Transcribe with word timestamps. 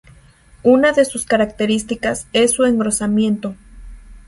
Una 0.63 0.93
de 0.93 1.05
sus 1.05 1.25
características 1.27 2.25
es 2.33 2.53
su 2.53 2.63
engrosamiento. 2.65 3.53